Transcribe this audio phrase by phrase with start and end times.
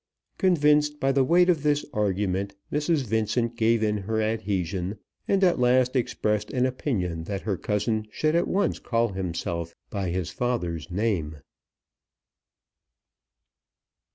[0.39, 3.03] Convinced by the weight of this argument Mrs.
[3.03, 8.33] Vincent gave in her adhesion, and at last expressed an opinion that her cousin should
[8.35, 11.37] at once call himself by his father's name.